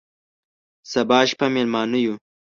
سبا 0.91 1.19
شپه 1.29 1.45
مېلمانه 1.55 1.99
یو، 2.05 2.13